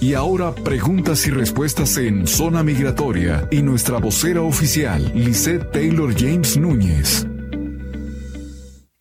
[0.00, 6.56] Y ahora preguntas y respuestas en Zona Migratoria y nuestra vocera oficial, Lisette Taylor James
[6.56, 7.29] Núñez.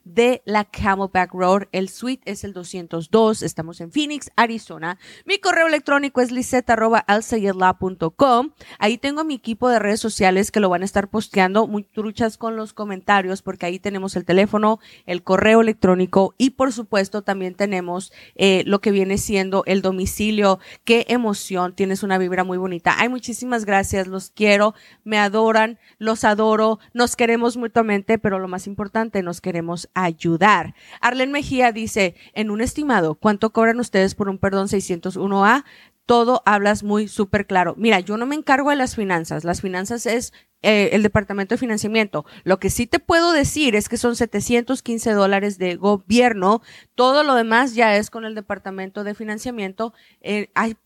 [0.05, 1.63] de la Camelback Road.
[1.73, 3.43] El suite es el 202.
[3.43, 4.99] Estamos en Phoenix, Arizona.
[5.25, 8.51] Mi correo electrónico es liseta.alsayedla.com.
[8.79, 12.39] Ahí tengo mi equipo de redes sociales que lo van a estar posteando muy truchas
[12.39, 17.55] con los comentarios porque ahí tenemos el teléfono, el correo electrónico y por supuesto también
[17.55, 20.59] tenemos eh, lo que viene siendo el domicilio.
[20.85, 21.75] Qué emoción.
[21.75, 22.95] Tienes una vibra muy bonita.
[22.99, 24.07] Ay, muchísimas gracias.
[24.07, 24.75] Los quiero.
[25.05, 25.79] Me adoran.
[25.99, 26.79] Los adoro.
[26.93, 30.75] Nos queremos mutuamente, pero lo más importante, nos queremos ayudar.
[31.01, 35.65] Arlen Mejía dice, en un estimado, ¿cuánto cobran ustedes por un perdón 601A?
[36.07, 37.75] Todo hablas muy súper claro.
[37.79, 39.45] Mira, yo no me encargo de las finanzas.
[39.45, 40.33] Las finanzas es
[40.65, 42.25] eh, el departamento de financiamiento.
[42.43, 46.63] Lo que sí te puedo decir es que son 715 dólares de gobierno.
[46.95, 49.93] Todo lo demás ya es con el departamento de financiamiento.
[50.23, 50.77] Eh, hay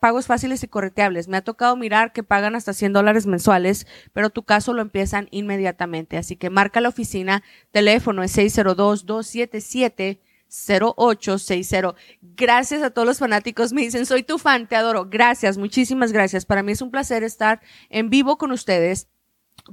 [0.00, 1.28] pagos fáciles y correteables.
[1.28, 5.28] Me ha tocado mirar que pagan hasta 100 dólares mensuales, pero tu caso lo empiezan
[5.30, 6.16] inmediatamente.
[6.16, 10.18] Así que marca la oficina, teléfono es 602-277.
[10.50, 11.94] 0860.
[12.20, 13.72] Gracias a todos los fanáticos.
[13.72, 15.06] Me dicen, soy tu fan, te adoro.
[15.08, 16.44] Gracias, muchísimas gracias.
[16.44, 19.06] Para mí es un placer estar en vivo con ustedes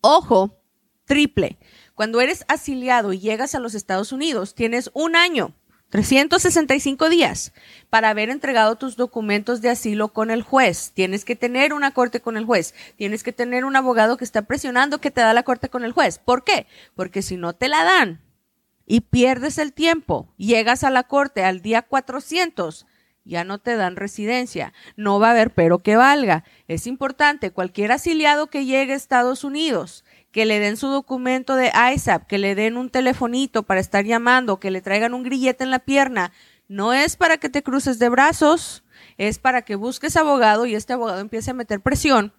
[0.00, 0.58] Ojo,
[1.04, 1.58] triple.
[1.94, 5.52] Cuando eres asiliado y llegas a los Estados Unidos, tienes un año
[5.90, 7.52] 365 días
[7.90, 10.92] para haber entregado tus documentos de asilo con el juez.
[10.94, 12.74] Tienes que tener una corte con el juez.
[12.96, 15.92] Tienes que tener un abogado que está presionando que te da la corte con el
[15.92, 16.18] juez.
[16.18, 16.66] ¿Por qué?
[16.94, 18.20] Porque si no te la dan
[18.86, 22.86] y pierdes el tiempo, llegas a la corte al día 400,
[23.24, 24.72] ya no te dan residencia.
[24.96, 26.44] No va a haber pero que valga.
[26.68, 31.72] Es importante, cualquier asiliado que llegue a Estados Unidos, que le den su documento de
[31.94, 35.70] ISAP, que le den un telefonito para estar llamando, que le traigan un grillete en
[35.70, 36.32] la pierna,
[36.68, 38.84] no es para que te cruces de brazos,
[39.18, 42.32] es para que busques abogado y este abogado empiece a meter presión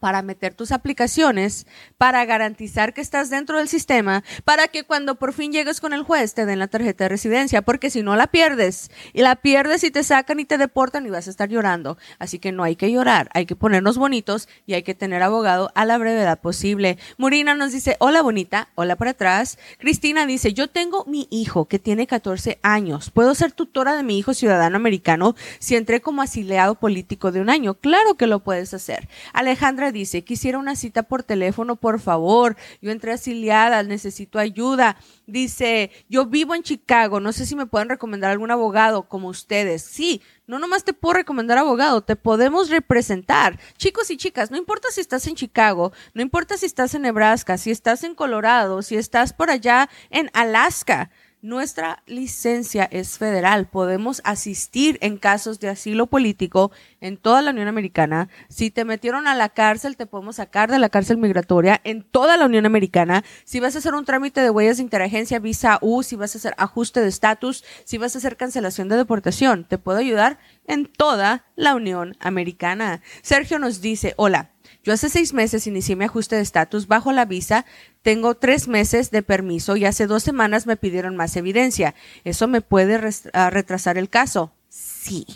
[0.00, 1.66] para meter tus aplicaciones,
[1.96, 6.02] para garantizar que estás dentro del sistema, para que cuando por fin llegues con el
[6.02, 9.84] juez te den la tarjeta de residencia, porque si no la pierdes, y la pierdes
[9.84, 11.98] y te sacan y te deportan y vas a estar llorando.
[12.18, 15.70] Así que no hay que llorar, hay que ponernos bonitos y hay que tener abogado
[15.74, 16.98] a la brevedad posible.
[17.16, 19.58] Murina nos dice, hola bonita, hola para atrás.
[19.78, 24.18] Cristina dice, yo tengo mi hijo que tiene 14 años, ¿puedo ser tutora de mi
[24.18, 27.74] hijo ciudadano americano si entré como asiliado político de un año?
[27.74, 29.08] Claro que lo puedes hacer.
[29.32, 32.56] Alejandra dice, quisiera una cita por teléfono, por favor.
[32.80, 34.96] Yo entré asiliada, necesito ayuda.
[35.26, 39.82] Dice, yo vivo en Chicago, no sé si me pueden recomendar algún abogado como ustedes.
[39.82, 43.60] Sí, no nomás te puedo recomendar abogado, te podemos representar.
[43.76, 47.58] Chicos y chicas, no importa si estás en Chicago, no importa si estás en Nebraska,
[47.58, 51.10] si estás en Colorado, si estás por allá en Alaska.
[51.40, 53.68] Nuestra licencia es federal.
[53.68, 58.28] Podemos asistir en casos de asilo político en toda la Unión Americana.
[58.48, 62.36] Si te metieron a la cárcel, te podemos sacar de la cárcel migratoria en toda
[62.36, 63.22] la Unión Americana.
[63.44, 66.38] Si vas a hacer un trámite de huellas de interagencia, visa U, si vas a
[66.38, 70.86] hacer ajuste de estatus, si vas a hacer cancelación de deportación, te puedo ayudar en
[70.86, 73.00] toda la Unión Americana.
[73.22, 74.50] Sergio nos dice, hola.
[74.84, 77.66] Yo hace seis meses inicié mi ajuste de estatus bajo la visa,
[78.02, 81.94] tengo tres meses de permiso y hace dos semanas me pidieron más evidencia.
[82.24, 82.98] ¿Eso me puede
[83.32, 84.52] ah, retrasar el caso?
[84.68, 85.26] Sí.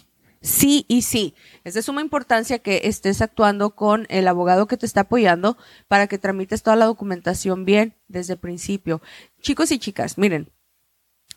[0.40, 1.34] Sí y sí.
[1.64, 5.56] Es de suma importancia que estés actuando con el abogado que te está apoyando
[5.86, 9.02] para que tramites toda la documentación bien desde el principio.
[9.40, 10.50] Chicos y chicas, miren,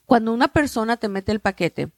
[0.05, 1.91] cuando una persona te mete el paquete,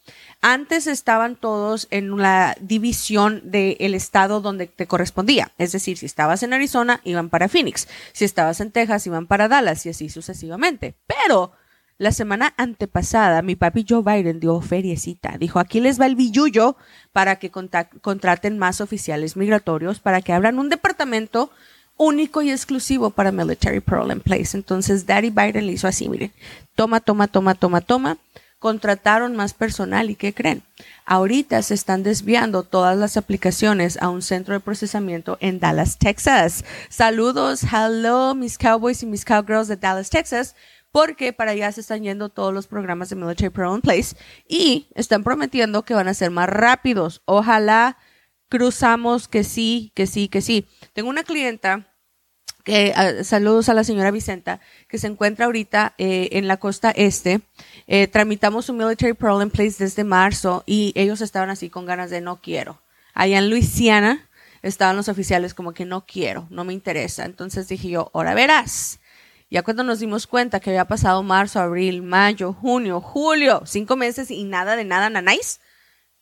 [0.42, 5.52] antes estaban todos en la división del estado donde te correspondía.
[5.58, 7.88] Es decir, si estabas en Arizona, iban para Phoenix.
[8.12, 10.94] Si estabas en Texas, iban para Dallas y así sucesivamente.
[11.06, 11.52] Pero
[12.00, 15.36] La semana antepasada, mi papi Joe Biden dio feriecita.
[15.38, 16.78] Dijo, aquí les va el billullo
[17.12, 21.50] para que contraten más oficiales migratorios, para que abran un departamento
[21.98, 24.56] único y exclusivo para Military Parole in Place.
[24.56, 26.32] Entonces, Daddy Biden le hizo así, miren,
[26.74, 28.16] toma, toma, toma, toma, toma.
[28.60, 30.62] Contrataron más personal y ¿qué creen?
[31.06, 36.64] Ahorita se están desviando todas las aplicaciones a un centro de procesamiento en Dallas, Texas.
[36.88, 40.54] Saludos, hello, mis cowboys y mis cowgirls de Dallas, Texas
[40.92, 44.88] porque para allá se están yendo todos los programas de Military Pro in Place y
[44.94, 47.22] están prometiendo que van a ser más rápidos.
[47.24, 47.96] Ojalá
[48.48, 50.68] cruzamos que sí, que sí, que sí.
[50.92, 51.86] Tengo una clienta
[52.94, 57.40] ah, saludos a la señora Vicenta, que se encuentra ahorita eh, en la costa este.
[57.86, 62.10] Eh, tramitamos un Military Pro in Place desde marzo y ellos estaban así con ganas
[62.10, 62.80] de no quiero.
[63.14, 64.28] Allá en Luisiana
[64.62, 67.24] estaban los oficiales como que no quiero, no me interesa.
[67.24, 69.00] Entonces dije yo, ahora verás.
[69.50, 74.30] Ya cuando nos dimos cuenta que había pasado marzo, abril, mayo, junio, julio, cinco meses
[74.30, 75.60] y nada de nada, nanáis,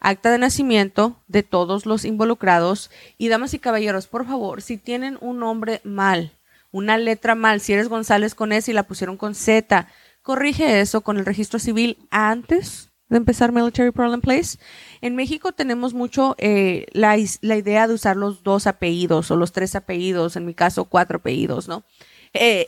[0.00, 5.18] acta de nacimiento de todos los involucrados y damas y caballeros, por favor, si tienen
[5.20, 6.32] un nombre mal,
[6.70, 9.88] una letra mal, si eres González con S y la pusieron con Z,
[10.22, 14.58] corrige eso con el registro civil antes de empezar Military Problem Place.
[15.00, 19.52] En México tenemos mucho eh, la, la, idea de usar los dos apellidos o los
[19.52, 21.84] tres apellidos, en mi caso cuatro apellidos, ¿no?
[22.34, 22.66] Eh,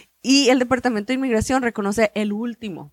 [0.22, 2.92] y el Departamento de Inmigración reconoce el último.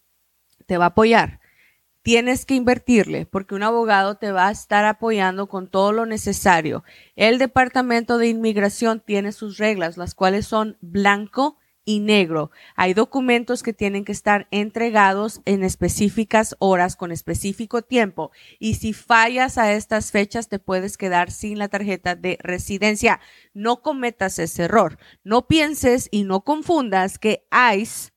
[0.70, 1.40] te va a apoyar.
[2.04, 6.84] Tienes que invertirle porque un abogado te va a estar apoyando con todo lo necesario.
[7.16, 12.52] El Departamento de Inmigración tiene sus reglas, las cuales son blanco y negro.
[12.76, 18.94] Hay documentos que tienen que estar entregados en específicas horas con específico tiempo y si
[18.94, 23.20] fallas a estas fechas te puedes quedar sin la tarjeta de residencia.
[23.56, 25.00] No cometas ese error.
[25.24, 28.12] No pienses y no confundas que ICE,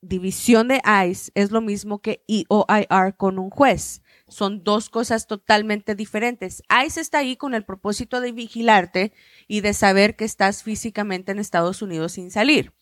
[0.00, 4.02] división de ICE, es lo mismo que EOIR con un juez.
[4.28, 6.62] Son dos cosas totalmente diferentes.
[6.84, 9.12] ICE está ahí con el propósito de vigilarte
[9.46, 12.72] y de saber que estás físicamente en Estados Unidos sin salir.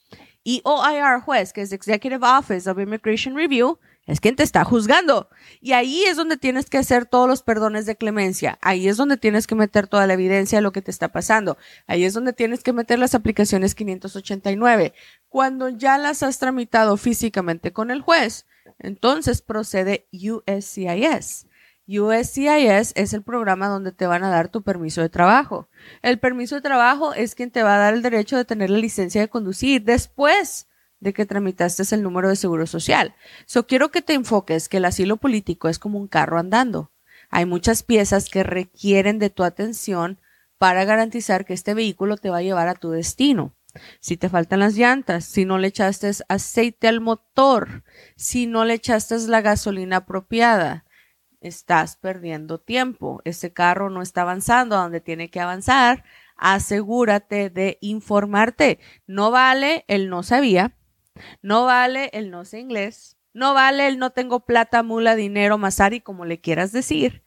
[0.43, 5.29] Y OIR juez, que es Executive Office of Immigration Review, es quien te está juzgando.
[5.61, 8.57] Y ahí es donde tienes que hacer todos los perdones de clemencia.
[8.63, 11.59] Ahí es donde tienes que meter toda la evidencia de lo que te está pasando.
[11.89, 14.95] Ahí es donde tienes que meter las aplicaciones 589.
[15.29, 18.47] Cuando ya las has tramitado físicamente con el juez,
[18.79, 21.47] entonces procede USCIS.
[21.89, 25.69] USCIS es el programa donde te van a dar tu permiso de trabajo.
[26.03, 28.79] El permiso de trabajo es quien te va a dar el derecho de tener la
[28.79, 30.67] licencia de conducir después
[30.99, 33.15] de que tramitaste el número de seguro social.
[33.45, 36.91] So quiero que te enfoques que el asilo político es como un carro andando.
[37.31, 40.19] Hay muchas piezas que requieren de tu atención
[40.59, 43.53] para garantizar que este vehículo te va a llevar a tu destino.
[44.01, 47.85] Si te faltan las llantas, si no le echaste aceite al motor,
[48.17, 50.85] si no le echaste la gasolina apropiada,
[51.41, 53.21] estás perdiendo tiempo.
[53.25, 56.05] Ese carro no está avanzando a donde tiene que avanzar.
[56.37, 58.79] Asegúrate de informarte.
[59.07, 60.77] No vale el no sabía,
[61.41, 63.17] No vale el no sé inglés.
[63.33, 67.23] No vale el no tengo plata, mula, dinero, masari, como le quieras decir.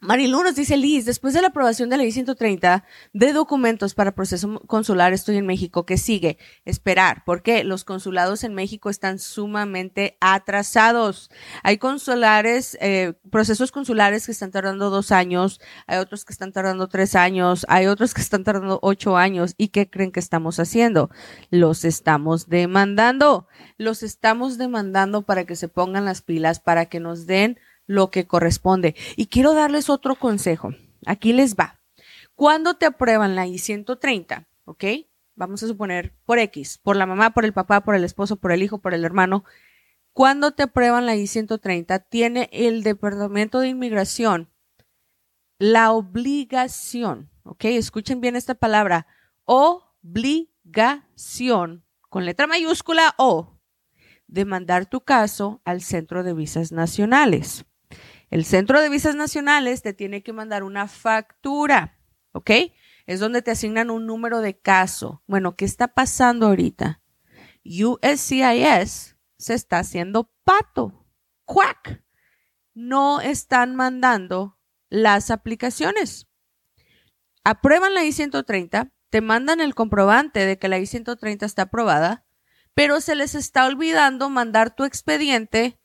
[0.00, 4.14] Marilu nos dice, Liz, después de la aprobación de la ley 130 de documentos para
[4.14, 5.86] proceso consular, estoy en México.
[5.86, 6.38] ¿Qué sigue?
[6.64, 11.30] Esperar, porque los consulados en México están sumamente atrasados.
[11.64, 16.88] Hay consulares, eh, procesos consulares que están tardando dos años, hay otros que están tardando
[16.88, 19.54] tres años, hay otros que están tardando ocho años.
[19.58, 21.10] ¿Y qué creen que estamos haciendo?
[21.50, 23.48] Los estamos demandando.
[23.78, 28.28] Los estamos demandando para que se pongan las pilas, para que nos den lo que
[28.28, 28.94] corresponde.
[29.16, 30.70] Y quiero darles otro consejo.
[31.06, 31.80] Aquí les va.
[32.36, 34.84] Cuando te aprueban la I-130, ¿ok?
[35.34, 38.52] Vamos a suponer por X, por la mamá, por el papá, por el esposo, por
[38.52, 39.44] el hijo, por el hermano.
[40.12, 44.48] Cuando te aprueban la I-130, tiene el Departamento de Inmigración
[45.58, 47.64] la obligación, ¿ok?
[47.64, 49.08] Escuchen bien esta palabra,
[49.44, 49.84] obligación,
[52.08, 53.58] con letra mayúscula O,
[54.28, 57.64] de mandar tu caso al Centro de Visas Nacionales.
[58.30, 61.98] El Centro de Visas Nacionales te tiene que mandar una factura,
[62.32, 62.50] ¿ok?
[63.06, 65.22] Es donde te asignan un número de caso.
[65.26, 67.00] Bueno, ¿qué está pasando ahorita?
[67.64, 71.06] USCIS se está haciendo pato.
[71.44, 72.02] ¡Cuac!
[72.74, 74.58] No están mandando
[74.90, 76.28] las aplicaciones.
[77.44, 82.26] Aprueban la I-130, te mandan el comprobante de que la I-130 está aprobada,
[82.74, 85.78] pero se les está olvidando mandar tu expediente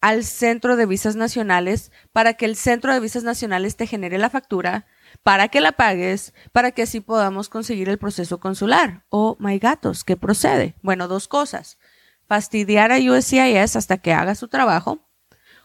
[0.00, 4.30] al Centro de Visas Nacionales para que el Centro de Visas Nacionales te genere la
[4.30, 4.86] factura,
[5.22, 9.04] para que la pagues, para que así podamos conseguir el proceso consular.
[9.08, 10.76] Oh, my gatos, ¿qué procede?
[10.82, 11.78] Bueno, dos cosas.
[12.26, 15.00] Fastidiar a USCIS hasta que haga su trabajo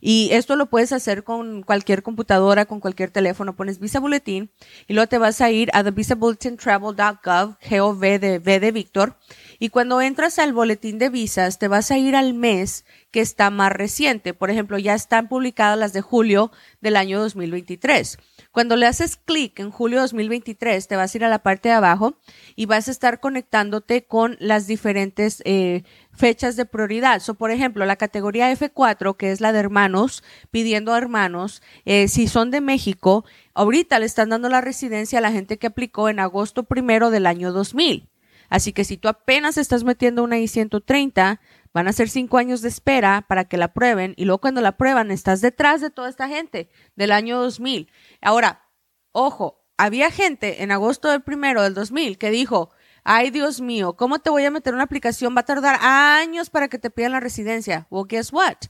[0.00, 3.56] y esto lo puedes hacer con cualquier computadora, con cualquier teléfono.
[3.56, 4.50] Pones Visa Bulletin
[4.86, 9.16] y luego te vas a ir a thevisabulletintravel.gov, GOV de V de Víctor.
[9.58, 13.50] Y cuando entras al boletín de visas, te vas a ir al mes que está
[13.50, 14.34] más reciente.
[14.34, 18.18] Por ejemplo, ya están publicadas las de julio del año 2023.
[18.50, 21.74] Cuando le haces clic en julio 2023, te vas a ir a la parte de
[21.74, 22.18] abajo
[22.56, 27.20] y vas a estar conectándote con las diferentes eh, fechas de prioridad.
[27.20, 32.08] So, por ejemplo, la categoría F4, que es la de hermanos, pidiendo a hermanos, eh,
[32.08, 36.08] si son de México, ahorita le están dando la residencia a la gente que aplicó
[36.08, 38.08] en agosto primero del año 2000.
[38.48, 41.38] Así que si tú apenas estás metiendo una I-130,
[41.74, 44.76] Van a ser cinco años de espera para que la prueben y luego cuando la
[44.76, 47.90] prueban estás detrás de toda esta gente del año 2000.
[48.22, 48.70] Ahora,
[49.10, 52.70] ojo, había gente en agosto del primero del 2000 que dijo,
[53.02, 55.34] ay Dios mío, ¿cómo te voy a meter una aplicación?
[55.36, 57.88] Va a tardar años para que te pidan la residencia.
[57.90, 58.68] Well, guess what?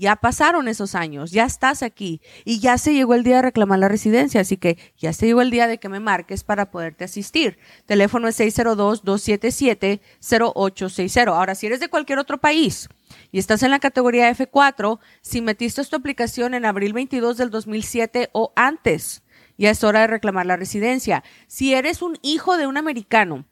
[0.00, 3.80] Ya pasaron esos años, ya estás aquí y ya se llegó el día de reclamar
[3.80, 7.04] la residencia, así que ya se llegó el día de que me marques para poderte
[7.04, 7.58] asistir.
[7.84, 11.28] Teléfono es 602-277-0860.
[11.28, 12.88] Ahora, si eres de cualquier otro país
[13.30, 18.30] y estás en la categoría F4, si metiste tu aplicación en abril 22 del 2007
[18.32, 19.22] o antes,
[19.58, 21.24] ya es hora de reclamar la residencia.
[21.46, 23.44] Si eres un hijo de un americano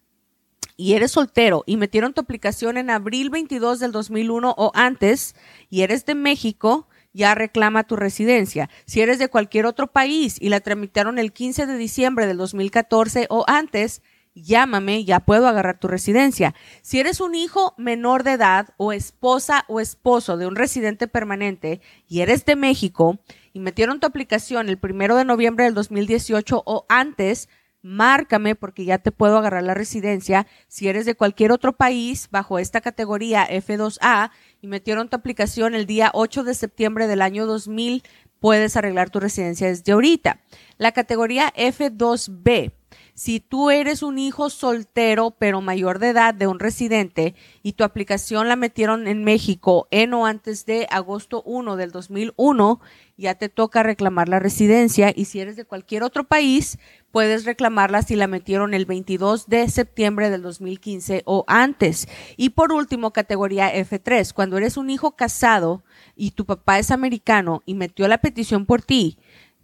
[0.79, 5.35] y eres soltero y metieron tu aplicación en abril 22 del 2001 o antes
[5.69, 8.71] y eres de México, ya reclama tu residencia.
[8.87, 13.27] Si eres de cualquier otro país y la tramitaron el 15 de diciembre del 2014
[13.29, 14.03] o antes,
[14.35, 16.55] llámame, ya puedo agarrar tu residencia.
[16.81, 21.81] Si eres un hijo menor de edad o esposa o esposo de un residente permanente
[22.07, 23.19] y eres de México
[23.53, 27.49] y metieron tu aplicación el primero de noviembre del 2018 o antes,
[27.83, 30.47] márcame porque ya te puedo agarrar la residencia.
[30.67, 35.87] Si eres de cualquier otro país bajo esta categoría F2A y metieron tu aplicación el
[35.87, 38.03] día 8 de septiembre del año 2000,
[38.41, 40.41] puedes arreglar tu residencia desde ahorita.
[40.77, 42.73] La categoría F2B.
[43.19, 47.83] Si tú eres un hijo soltero pero mayor de edad de un residente y tu
[47.83, 52.81] aplicación la metieron en México en o antes de agosto 1 del 2001,
[53.17, 56.79] ya te toca reclamar la residencia y si eres de cualquier otro país,
[57.11, 62.07] puedes reclamarla si la metieron el 22 de septiembre del 2015 o antes.
[62.37, 65.83] Y por último, categoría F3, cuando eres un hijo casado
[66.15, 69.19] y tu papá es americano y metió la petición por ti,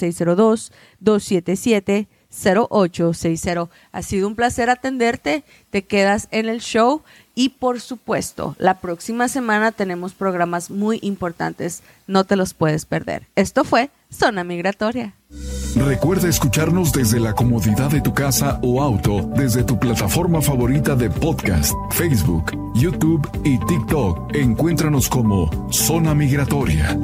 [2.32, 3.68] 602-277-0860.
[3.92, 7.02] Ha sido un placer atenderte, te quedas en el show
[7.34, 13.28] y por supuesto, la próxima semana tenemos programas muy importantes, no te los puedes perder.
[13.36, 15.14] Esto fue Zona Migratoria.
[15.76, 21.10] Recuerda escucharnos desde la comodidad de tu casa o auto, desde tu plataforma favorita de
[21.10, 24.34] podcast, Facebook, YouTube y TikTok.
[24.34, 26.98] Encuéntranos como Zona Migratoria.